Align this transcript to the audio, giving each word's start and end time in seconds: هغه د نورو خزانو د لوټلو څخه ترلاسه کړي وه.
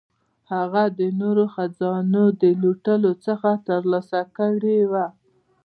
هغه 0.53 0.83
د 0.99 1.01
نورو 1.19 1.43
خزانو 1.55 2.23
د 2.41 2.43
لوټلو 2.61 3.11
څخه 3.25 3.49
ترلاسه 3.67 4.21
کړي 4.37 4.79
وه. 4.91 5.05